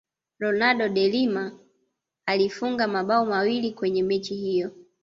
[0.39, 1.59] ronaldo de Lima
[2.25, 4.71] alifunga mabao mawili kwenye mechi hiyo